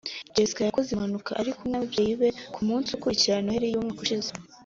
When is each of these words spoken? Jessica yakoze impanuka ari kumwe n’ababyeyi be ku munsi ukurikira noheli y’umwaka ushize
Jessica 0.35 0.61
yakoze 0.67 0.89
impanuka 0.91 1.31
ari 1.39 1.51
kumwe 1.55 1.69
n’ababyeyi 1.71 2.13
be 2.19 2.29
ku 2.53 2.59
munsi 2.67 2.89
ukurikira 2.91 3.43
noheli 3.43 3.67
y’umwaka 3.69 4.01
ushize 4.05 4.31